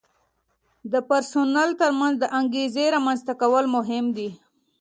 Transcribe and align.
د 0.91 0.93
پرسونل 1.09 1.69
ترمنځ 1.81 2.15
د 2.19 2.25
انګیزې 2.39 2.85
رامنځته 2.95 3.33
کول 3.41 3.65
مهم 3.75 4.05
دي. 4.17 4.29